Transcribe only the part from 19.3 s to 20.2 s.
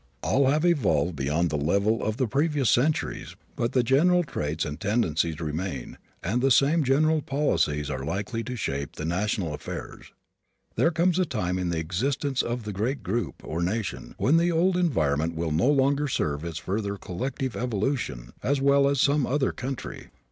country.